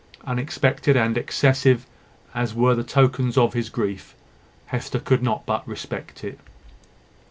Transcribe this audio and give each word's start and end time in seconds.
Unexpected 0.25 0.97
and 0.97 1.15
excessive 1.15 1.85
as 2.33 2.55
were 2.55 2.73
the 2.73 2.83
tokens 2.83 3.37
of 3.37 3.53
his 3.53 3.69
grief, 3.69 4.15
Hester 4.65 4.97
could 4.97 5.21
not 5.21 5.45
but 5.45 5.67
respect 5.67 6.23
it. 6.23 6.39